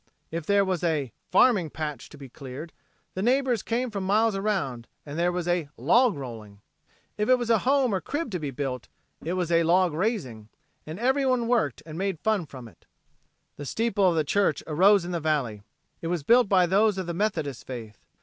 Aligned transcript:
If 0.31 0.47
there 0.47 0.65
was 0.65 0.83
"a 0.83 1.11
farming 1.29 1.69
patch" 1.69 2.09
to 2.09 2.17
be 2.17 2.27
cleared, 2.27 2.73
the 3.13 3.21
neighbors 3.21 3.61
came 3.61 3.91
from 3.91 4.03
miles 4.03 4.35
around 4.35 4.87
and 5.05 5.15
there 5.19 5.31
was 5.31 5.47
a 5.47 5.69
"log 5.77 6.17
rolling." 6.17 6.59
If 7.19 7.29
it 7.29 7.35
was 7.37 7.51
a 7.51 7.59
home 7.59 7.93
or 7.93 7.97
a 7.97 8.01
crib 8.01 8.31
to 8.31 8.39
be 8.39 8.49
built, 8.49 8.87
it 9.23 9.33
was 9.33 9.51
a 9.51 9.61
"log 9.61 9.93
raising," 9.93 10.49
and 10.87 10.99
everyone 10.99 11.47
worked 11.47 11.83
and 11.85 11.99
made 11.99 12.17
fun 12.19 12.47
from 12.47 12.67
it. 12.67 12.87
The 13.57 13.65
steeple 13.67 14.09
of 14.09 14.17
a 14.17 14.23
church 14.23 14.63
arose 14.65 15.05
in 15.05 15.11
the 15.11 15.19
valley. 15.19 15.61
It 16.01 16.07
was 16.07 16.23
built 16.23 16.49
by 16.49 16.65
those 16.65 16.97
of 16.97 17.05
the 17.05 17.13
Methodist 17.13 17.67
faith. 17.67 17.99